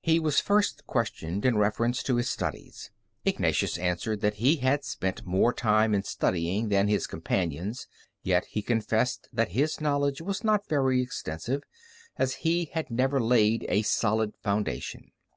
He 0.00 0.18
was 0.18 0.40
first 0.40 0.84
questioned 0.88 1.44
in 1.44 1.56
reference 1.56 2.02
to 2.02 2.16
his 2.16 2.28
studies. 2.28 2.90
Ignatius 3.24 3.78
answered 3.78 4.20
that 4.20 4.38
he 4.42 4.56
had 4.56 4.84
spent 4.84 5.24
more 5.24 5.52
time 5.52 5.94
in 5.94 6.02
studying 6.02 6.70
than 6.70 6.88
his 6.88 7.06
companions, 7.06 7.86
yet 8.24 8.46
he 8.46 8.62
confessed 8.62 9.28
that 9.32 9.50
his 9.52 9.80
knowledge 9.80 10.20
was 10.20 10.42
not 10.42 10.68
very 10.68 11.00
extensive, 11.00 11.62
as 12.16 12.34
he 12.42 12.64
had 12.74 12.90
never 12.90 13.20
laid 13.20 13.64
a 13.68 13.82
solid 13.82 14.34
foundation. 14.42 15.12